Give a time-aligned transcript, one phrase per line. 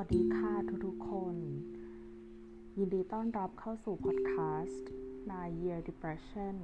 [0.00, 0.52] วัสดีค่ะ
[0.86, 1.36] ทุกๆคน
[2.78, 4.34] ยินดีต้อนรับเข้าสู่พอดแค
[4.64, 4.88] สต์
[5.30, 6.56] Nine Year Depression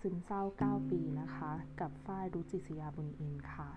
[0.00, 3.70] ซึมเศร้า 9 ปีนะคะ กับฝ้ายรุจิศยาบุญอินค่ะ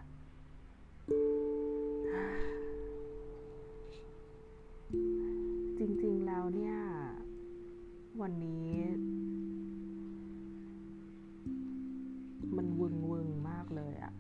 [5.77, 6.77] จริงๆแล้วเนี่ย
[8.21, 8.71] วันนี้
[12.55, 14.13] มันวึงวึงมากเลยอะ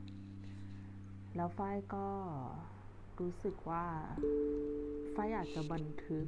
[1.35, 2.07] แล้วฝ้ายก็
[3.19, 3.85] รู้สึกว่า
[5.13, 6.27] ฝ้าอยากจะบันทึก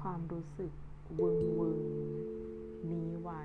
[0.00, 0.72] ความรู้สึก
[1.20, 1.80] วึงวึง
[2.90, 3.44] นี้ไว้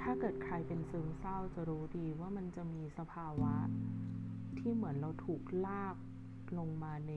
[0.00, 3.54] ถ้าเกิดใครเป็นซึมเศร้าจะรู้ดีว่ามันจะมีสภาวะ
[4.58, 5.96] ที่เหมือนเราถูกลาก
[6.58, 7.12] ลงมาใน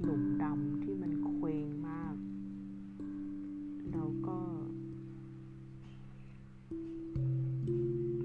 [0.00, 2.14] หลุมดำที่มันเคว้งมาก
[3.92, 4.38] แล้วก็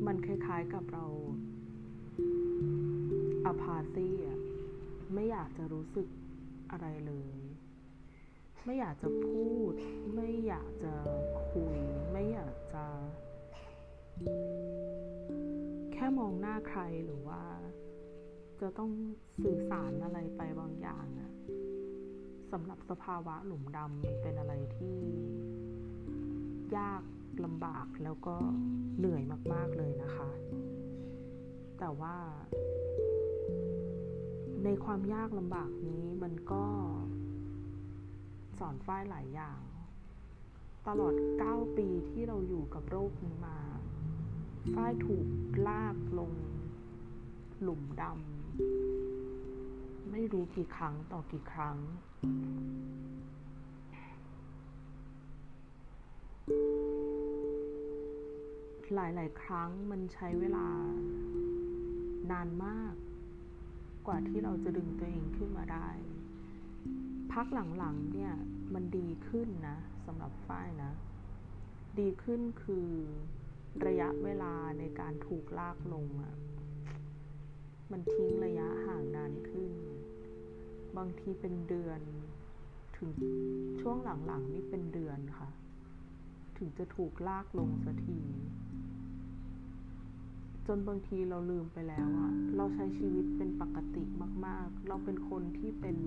[0.06, 1.06] มันคล้ายๆกับเรา
[3.46, 4.40] อพาซีอะ
[5.14, 6.08] ไม่อยากจะรู้สึก
[6.72, 7.40] อะไรเลย
[8.66, 9.74] ไม่อยากจะพูด
[10.16, 10.94] ไม่อยากจะ
[11.52, 11.78] คุย
[12.12, 12.86] ไม่อยากจะ
[15.94, 17.44] แค่มองหน้าใครหรือว่า
[18.62, 18.92] จะต้อง
[19.44, 21.32] สื่อสารอะไรไปบางอย่างอะ
[22.52, 24.98] สำหรับสภาวะหลุมดำมันเป็นอะไรที่
[26.78, 27.04] ยาก
[27.46, 28.36] ลำบากแล้วก็
[28.98, 30.30] เหนื่อยมาก ๆ เลยนะคะ
[31.90, 32.20] แต่ว่า
[34.64, 36.66] ในความยากลำบากนี้มันก็
[38.60, 39.62] สอนฝ้ายหลายอย่าง
[40.88, 41.14] ตลอด
[41.46, 43.58] 9 ปีที่เราอยู่กับโรคนี้มา
[44.74, 45.28] ฝ้ายถูก
[45.68, 46.32] ลากลง
[47.62, 51.78] หลุมดำไม่รู้กี่ครั้งต่อกี่ครั้ง
[58.96, 60.68] หลาย ๆ ครั้งมันใช้เวลา
[62.32, 62.94] นานมาก
[64.08, 65.90] กว่าที่เราจะดึงตัวเองขึ้นมาได้
[67.34, 68.34] พักหลังๆเนี่ย
[68.74, 70.92] มันดีขึ้นนะสำหรับฝ้ายนะ
[72.00, 72.90] ดีขึ้นคือ
[73.86, 76.36] ระยะเวลาในการถูกลากลงอะ
[77.92, 79.72] มันทิ้งระยะห่างนานขึ้น
[80.98, 82.02] บางทีเป็นเดือน
[82.98, 83.10] ถึง
[83.80, 85.50] ช่วงหลังๆนี่เป็นเดือนค่ะ
[86.58, 88.20] ถึงจะถูกลากลงสักที
[90.72, 94.04] จนบางทีเราลืมไปแล้วอะเราใช้ชีวิตเป็นปกติ
[94.46, 95.98] มาก ๆ เราเป็นคนที่เป็น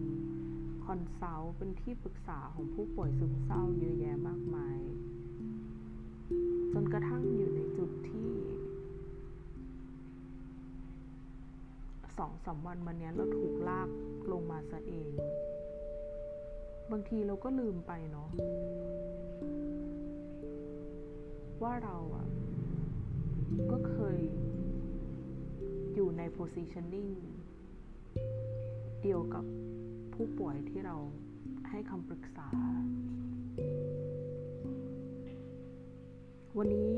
[0.85, 4.79] consult เป็นที่ปรึกษาของผู้ป่วยซึมเศร้าเยอะแยะมากมาย
[6.73, 8.31] จนกระทั่งอยู่ในจุดที่
[12.19, 13.89] สองสามวันมาเนี้ยเราถูกลาก
[14.33, 15.09] ลงมาซะเอง
[16.91, 18.29] บางทีเราก็ลืมไปเนาะ
[21.63, 22.27] ว่าเราอะ
[23.71, 24.21] ก็เคย
[26.19, 27.13] ใน positioning
[29.03, 29.45] เดียวกับ
[30.15, 30.97] ผู้ป่วยที่เรา
[31.71, 32.49] ให้คำปรึกษา
[36.59, 36.93] วันนี้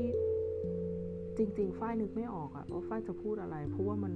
[1.37, 4.13] จริง ๆ ฝ้ายนึกไม่ออกอะว่าฝ้ายจะพูดอะไร เพราะว่ามัน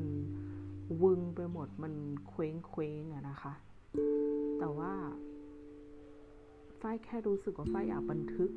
[1.03, 1.93] วึงไปหมดมัน
[2.29, 3.53] เคว้งเคว้งอะนะคะ
[4.59, 4.93] แต่ว่า
[6.81, 8.51] ฝ้ายแค่รู้สึกว่าฝ้ายอยากบันทึก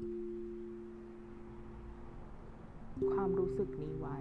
[3.13, 4.19] ความรู้สึกนี้ไว้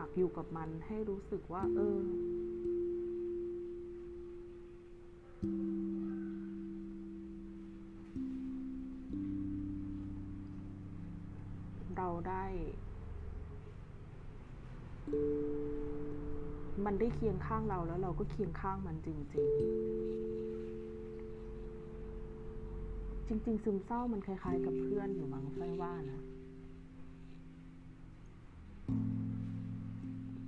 [0.00, 2.00] ากอยู่กับมันให้รู้สึกว่า เออ
[11.96, 12.44] เราได้
[16.84, 19.32] มันได้เคียงข้างเราแล้วเราก็เคียงข้างมันจริง ๆ
[23.28, 26.20] จริง ๆ ซึมเศร้ามันคล้าย ๆ กับเพื่อนอยู่มั้งไฟว่านะ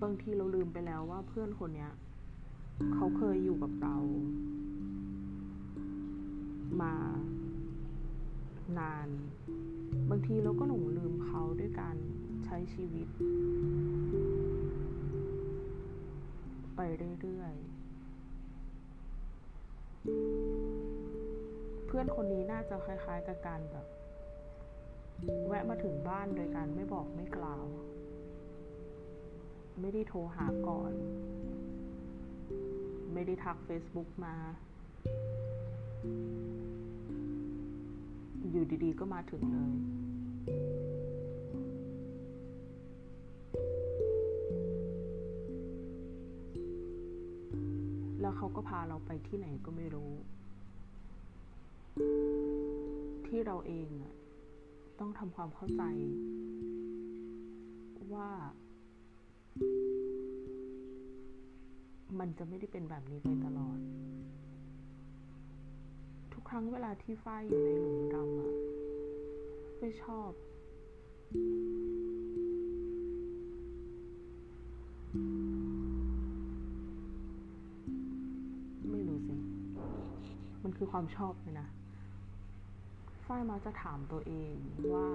[0.03, 1.91] บางทีเราลืมไปแล้วว่าเพื่อนคนเนี้ย
[2.95, 3.97] เขาเคยอยู่กับเรา
[6.81, 6.95] มา
[8.79, 9.09] นาน
[10.11, 11.97] บางทีเราก็หลงลืมเขาด้วยการ
[12.45, 13.09] ใช้ชีวิต
[16.77, 16.81] ไป
[17.21, 17.67] เรื่อยๆ
[21.87, 23.87] เพื่อนคนนี้น่าจะคล้ายๆกับการแบบ
[25.47, 27.65] แวะมาถึงบ้านโดยการไม่บอกไม่กล่าว
[29.81, 30.93] ไม่ได้โทรหาก่อน
[33.13, 34.35] ไม่ได้ทัก Facebook มา
[38.51, 39.73] อยู่ดีๆ ก็มาถึงเลย
[48.21, 50.13] แล้วเขาก็พาเราไปที่ไหนก็ไม่รู้
[53.27, 53.89] ที่เราเอง
[54.99, 55.83] ต้องทำความเข้าใจ
[58.15, 58.31] ว่า
[62.19, 63.79] มันจะไม่ได้เป็นแบบนี้ไปตลอด
[66.33, 68.53] ทุกครั้งเวลาที่ฝ้ายอยู่ในหลุมดำอะ
[69.79, 70.31] ไม่ชอบ
[78.91, 79.35] ไม่รู้สิ
[80.63, 81.69] มันคือความชอบเลยนะ
[83.27, 84.55] ฝ้ายมาจะถามตัวเอง
[84.93, 85.09] ว่า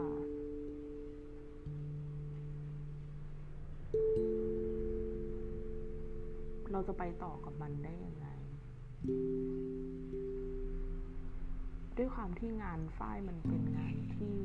[6.72, 8.28] เราจะไปต่อกับมันได้ยังไง
[11.98, 14.36] ด้วยความที่งานฝ้ายมันเป็นงานที่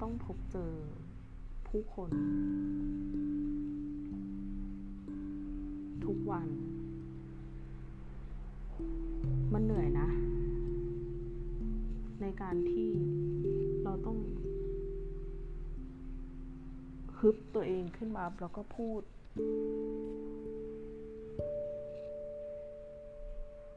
[0.00, 0.72] ต้องพบเจอ
[1.68, 2.10] ผู้คน
[6.04, 6.48] ทุกวัน
[9.52, 10.08] มันเหนื่อยนะ
[12.20, 12.90] ในการที่
[13.84, 14.18] เราต้อง
[17.26, 19.02] ฮึบตัวเองขึ้นมาแล้วก็พูด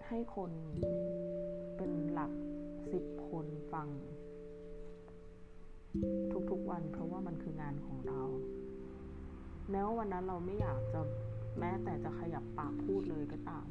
[0.07, 0.51] ให้คน
[1.77, 2.31] เป็นหลัก
[2.91, 3.87] สิบคนฟัง
[6.49, 8.21] ทุกๆวันเพราะว่ามันคืองานของเรา
[9.71, 10.99] แม้ว่าวันนั้นเราไม่อยากจะ
[11.59, 13.67] แม้แต่จะขยับปากพูดเลยก็ตาม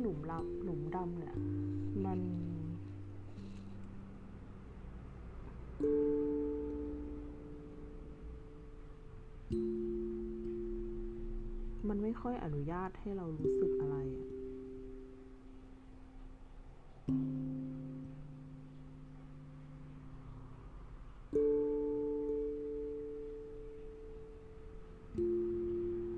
[0.00, 1.34] หลุมลับหลุมดำเนี่ย
[2.04, 2.20] มัน
[11.88, 13.96] มันไม่ค่อยอนุญาตให้เรารู้สึกอะไร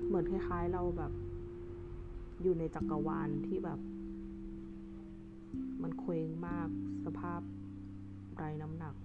[0.07, 1.11] เหมือนคล้ายๆเราแบบ
[2.41, 3.79] อยู่ในจักรวาลที่แบบ
[5.83, 6.69] มันเคว้งมาก
[7.05, 7.41] สภาพ
[8.35, 8.95] ไร้น้ำหนัก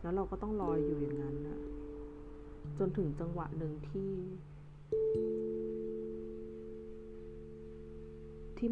[0.00, 1.58] แล้วเราก็ต้องลอยอยู่อย่างนั้นนะ
[2.78, 4.10] จนถึงจังหวะหนึ่งที่
[8.58, 8.68] ที่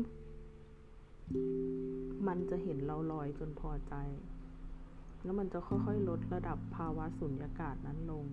[2.26, 3.94] มันจะเห็นเราลอยจนพอใจ
[5.22, 8.26] แล้วมันจะค่อยๆ ลดระดับภาวะสุญญากาศนั้นลง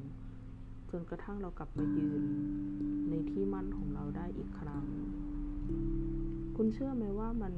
[0.91, 2.23] จนกระทั่งเรากลับมายืน
[3.09, 4.85] ในที่มั่นของเราได้อีกครั้ง
[6.55, 7.53] คุณเชื่อไหมว่ามัน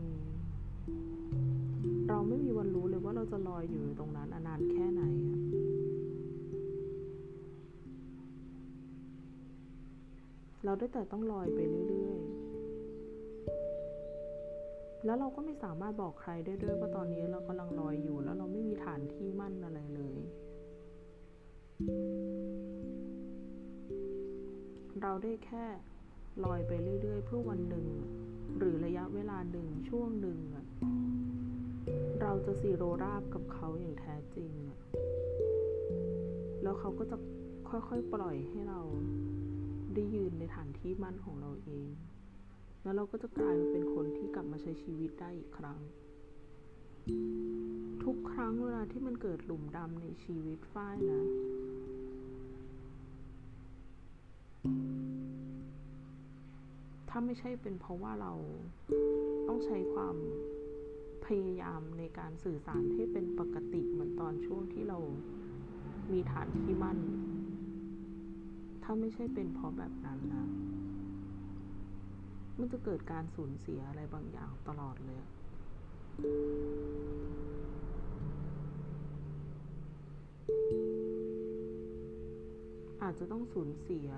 [2.10, 5.04] เราไม่มีวันรู้เลยว่าเราจะลอยอยู่ตรงนั้นนานแค่ไหน
[10.66, 12.44] เราได้แต่ต้องลอยไปเรื่อยๆ
[15.06, 20.18] แล้วเราก็ไม่สามารถบอกใครได้ด้วยว่าตอนนี้เรากำลังลอยอยู่ แล้วเราไม่มีฐานที่มั่นอะไรเลย
[25.06, 25.66] เราได้แค่
[26.44, 26.72] ลอยไป
[27.02, 27.88] เรื่อย ๆ เพื่อวันหนึ่ง
[28.58, 30.40] หรือระยะเวลาหนึ่งช่วงหนึ่ง
[32.22, 34.52] เราจะซีโรราบกับเขาอย่างแท้จริง
[36.64, 37.18] แล้วเขาก็จะ
[37.70, 38.82] ค่อยๆ ปล่อยให้เรา
[39.94, 41.90] ได้ยืนในฐานที่มั่นของเราเอง
[42.84, 45.80] แล้วเราก็จะกลายมาเป็นคนที่กลับมาใช้ชีวิตได้อีกครั้ง
[48.04, 51.24] ทุกครั้งเวลาที่มันเกิดหลุมดำในชีวิตฝ้ายนะ
[57.16, 58.34] ถ้าไม่ใช่เป็นเพราะว่าเรา
[59.48, 60.16] ต้องใช้ความ
[61.26, 65.00] พยายามในการสื่อสารให้เป็นปกติเหมือนตอนช่วงที่เรา
[66.12, 66.98] มีฐานที่มั่น
[68.84, 70.46] ถ้าไม่ใช่เป็นเพราะแบบนั้นนะ
[72.60, 75.22] มันจะเกิดการสูญเสียอะไรบางอย่างตลอดเลย
[83.02, 84.10] อาจจะต้องสูญเสีย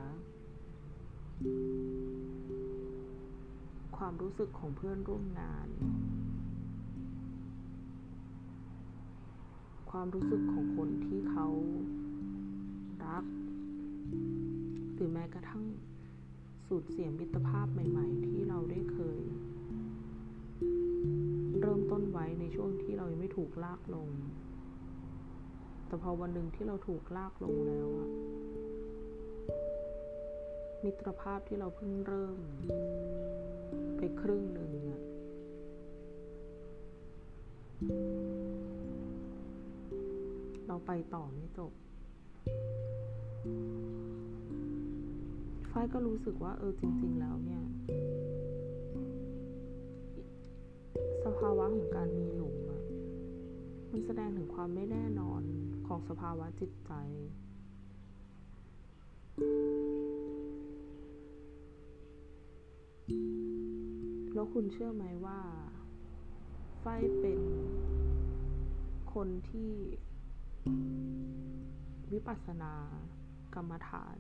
[3.97, 5.67] ความรู้สึกของเพื่อนร่วมงาน
[9.91, 11.47] ความรู้สึกของคนที่เขา
[13.05, 13.25] รัก
[14.93, 15.63] หรือแม้กระทั่ง
[16.67, 19.21] สูญเสียมิตรภาพใหม่ ๆ ที่เราได้เคย
[21.59, 24.09] เริ่มต้นไว้ในช่วงที่เรายังไม่ถูกลากลง
[25.87, 28.09] แต่พอวันหนึ่งที่เราถูกลากลงแล้วอะ
[30.86, 32.39] มิตรภาพที่เราเพิ่งเริ่ม
[33.98, 35.01] ไปครึ่งหนึ่งอะ
[40.68, 41.72] เราไปต่อไม่จบ
[45.72, 47.63] ฝ้ายก็รู้สึกว่าเออจริง ๆ แล้วเนี่ย
[51.24, 52.84] สภาวะของการมีหลุมอะ
[53.92, 55.42] มันแสดงถึงความไม่แน่นอน
[55.88, 56.94] ของสภาวะจิตใจ
[64.36, 65.39] แล้วคุณเชื่อไหมว่า
[66.80, 66.86] ไฟ
[67.20, 67.42] เป็น
[69.13, 69.72] คนที่
[72.12, 72.74] วิปัสสนา
[73.56, 74.18] กรรมฐาน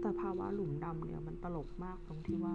[0.00, 2.54] แต่ภาวะหลุมดำเนี่ยมันตลกมากตรงที่ว่า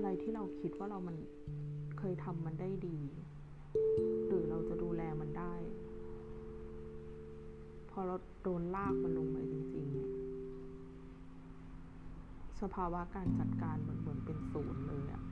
[0.00, 1.16] อะไรที่เราคิดว่าเรามัน
[1.98, 2.98] เคยทำมันได้ดี
[4.26, 5.54] หรือเราจะดูแลมันได้
[7.90, 10.10] พอเราโดนลากมันลงไปจริงๆเนี่ย
[12.60, 15.22] สภาวะการจัดการมันเหมือนเป็นศูนย์เลยอะ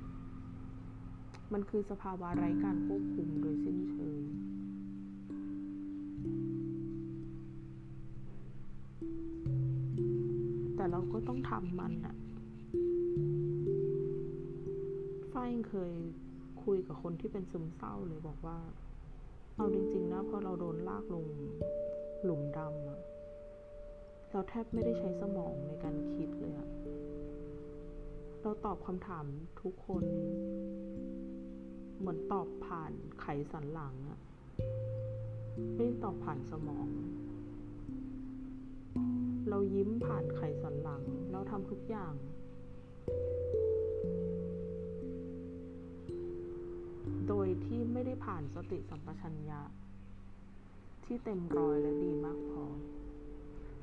[1.52, 4.22] มันคือสภาวะไร้การควบคุมโดยสิ้นเชิง
[10.76, 12.16] แต่เราก็ต้องทำมันอะ
[15.32, 15.94] ฝ้ายเคย
[16.64, 18.58] คุยกับคนที่เป็นซึมเศร้าเลยบอกว่า
[19.56, 21.26] เอาจริง ๆ นะพอเราโดนลากลง
[22.24, 23.00] หลุมดำอะ
[24.30, 26.68] เราแทบไม่ได้ใช้สมองในการคิดเลยอะ
[28.42, 29.24] เราตอบคำถาม
[29.60, 30.04] ทุกคน
[31.98, 34.18] เหมือนตอบผ่านไขสันหลังอะ
[35.74, 36.88] ไม่ได้ตอบผ่านสมอง
[39.48, 42.14] เรายิ้มผ่านไขสันหลัง เราทำทุกอย่าง
[47.28, 49.60] โดยที่ไม่ได้ผ่านสติสัมปชัญญะ
[51.04, 52.64] ที่เต็มร้อยและดีมากพอ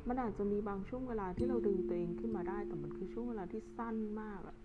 [0.08, 4.56] มันอาจจะมีบางช่วงเวลาที่เราดึงตัวเองขึ้นมาได้ แต่มันคือช่วงเวลาที่สั้นมากอะ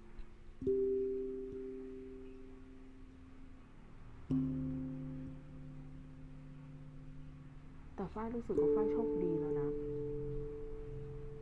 [7.95, 9.71] แต่ฝ้ายรู้สึกว่าฝ้ายโชคดีแล้วนะ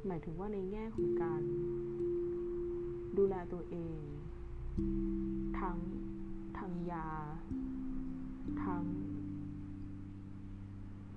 [0.07, 1.43] หมายถึงว่าในแง่ของการ
[3.19, 3.99] ดูแลตัวเอง
[5.61, 7.09] ทั้งางยา
[8.63, 8.85] ทั้ง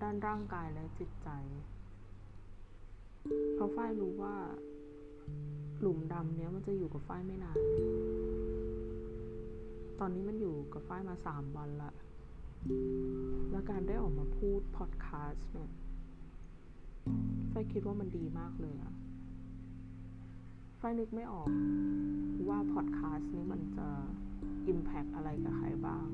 [0.02, 1.30] ด้านร่างกายและจิตใจ
[3.54, 4.36] เพราะฝ้ายรู้ว่า
[5.80, 7.58] หลุมดำเนี้ยมันจะอยู่กับฝ้ายไม่นาน
[10.00, 11.92] ตอนนี้มันอยู่กับฝ้ายมาสามวันละ
[13.52, 15.72] และการได้ออกมาพูดพอดแคสต์เนี่ย
[17.52, 18.94] ฝ้ายคิดว่ามันดีมากเลยอะ
[20.80, 21.48] ฝ้ายนึกไม่ออก
[22.50, 23.88] ว่าพอดแคสต์นี้มันจะ
[24.68, 26.08] อิมแพกอะไรกับใครบ้าง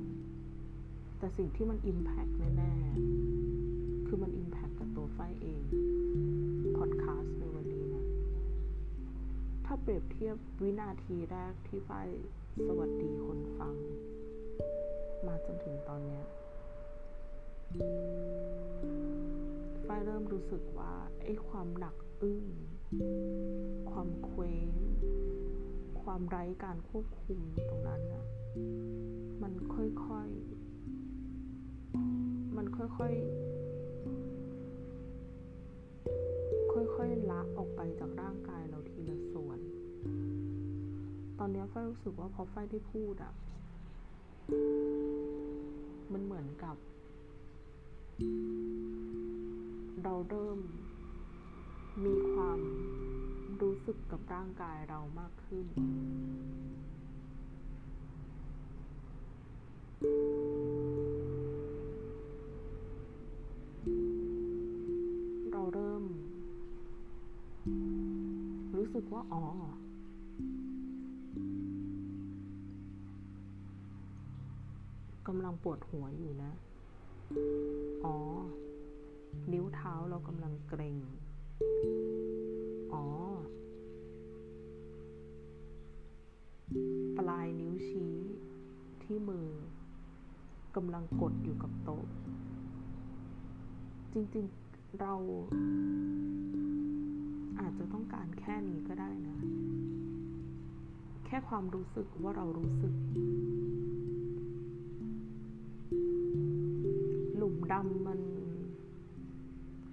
[1.18, 5.62] แต่สิ่งที่มันอิมแพกแน่ๆ คือมันอิมแพกกับตัวฝ้ายเอง
[6.78, 8.06] พอดแคสต์ในวันนี้นะ
[9.66, 12.08] ถ้าเปรียบเทียบวินาทีแรกที่ฝ้าย
[12.68, 13.76] สวัสดีคนฟัง
[15.28, 16.24] มาจนถึงตอนเนี้ย
[19.88, 20.94] ฝ้ายเริ่มรู้สึกว่า
[21.24, 22.46] ไอ้ความหนักอึ้ง
[23.92, 24.08] ความ
[26.20, 28.26] ความไร้การควบคุมตรงนั้นนะ
[29.42, 32.96] มันค่อยๆ มันค่อยๆ
[36.96, 39.60] ค่อยๆ ละออกไปจากร่างกายเราทีละส่วน
[41.40, 43.34] ตอนนี้ฝ้ายรู้สึกว่าพอฝ้ายได้พูดอะ
[46.12, 46.76] มันเหมือนกับ
[50.04, 50.60] เราเริ่ม
[52.06, 52.60] มีความ
[53.62, 55.66] รู้สึกกับร่างกายเรามากขึ้น
[65.52, 66.04] เราเริ่ม
[68.76, 69.44] รู้สึกว่าอ๋อ
[75.28, 76.52] กำลังปวดหัวอยู่นะ
[78.06, 78.16] อ๋อ
[79.52, 80.98] นิ้วเท้าเรากำลังเกร็ง
[82.94, 83.04] อ๋อ
[87.30, 88.16] ลายนิ้วชี้
[89.04, 89.48] ที่มือ
[90.76, 92.06] กำลังกดอยู่กับโต๊ะ
[94.14, 95.14] จริงๆเรา
[97.60, 99.38] อาจจะต้องการแค่นี้ก็ได้นะ
[101.26, 102.94] แค่ความรู้สึกว่าเรารู้สึก
[107.36, 108.20] หลุมดำมัน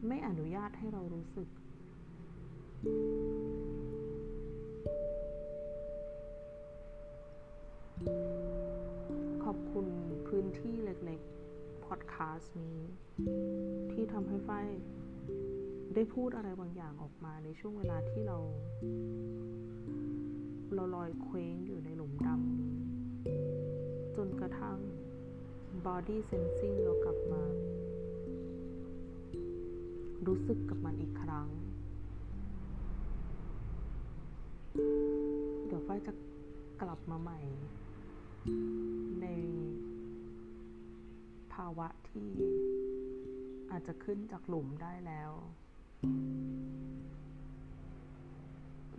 [0.06, 1.48] ไม่อนุญาตให้เรารู้สึก
[3.22, 3.23] ข
[9.54, 9.87] อบคุณ
[10.28, 12.78] พื้นที่เล็กๆ พอดคาสต์นี้
[13.92, 14.66] ที่ทำให้ฝ้าย
[15.94, 18.38] ได้พูดอะไรบางอย่างออกมาในช่วงเวลาที่เรา
[20.75, 24.78] เราลอยเคว้งอยู่ในหลุมดำจนกระทั่ง
[25.84, 27.42] body sensing เรากลับมา
[30.26, 31.49] รู้สึกกับมันอีกครั้ง
[35.66, 36.12] เดี๋ยวฝ้ายจะ
[36.82, 37.40] กลับมาใหม่
[39.22, 39.26] ใน
[41.54, 42.30] ภาวะที่
[43.70, 45.32] อาจจะขึ้นจากหลุมได้แล้ว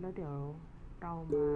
[0.00, 0.36] แล้วเดี๋ยว
[1.02, 1.48] เรามา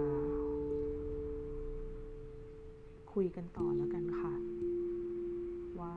[3.13, 4.33] คุยกันต่อแล้วกันค่ะ
[5.79, 5.93] ว่า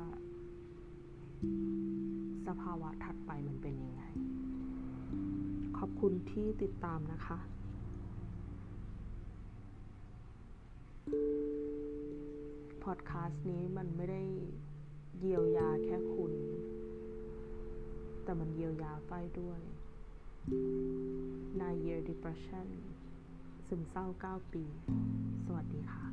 [2.46, 4.02] สภาวะถัดไปมันเป็นยังไง
[5.78, 7.38] ขอบคุณที่ติดตามนะคะ
[12.84, 14.22] พอดคาสต์นี้มันไม่ได้
[15.18, 16.32] เยียวยาแค่คุณ
[18.22, 19.10] แต่มันเยียวยาไฟ
[19.40, 19.60] ด้วย
[21.60, 22.66] Nine Year Depression
[23.66, 24.64] ซึมเศร้า 9 ปี
[25.46, 26.04] สวัสดีค่ะ